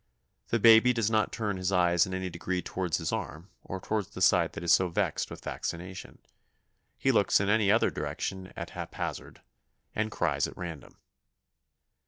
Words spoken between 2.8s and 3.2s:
his